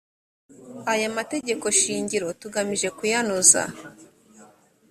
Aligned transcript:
aya 0.93 1.07
mategeko 1.17 1.65
shingiro 1.79 2.27
tugamije 2.41 2.87
kuyanoza 2.97 3.63